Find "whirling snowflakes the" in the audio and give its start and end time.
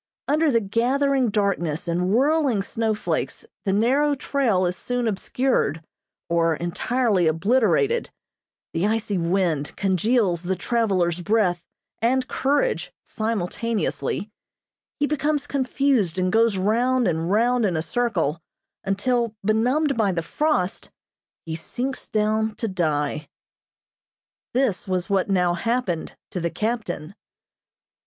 2.11-3.71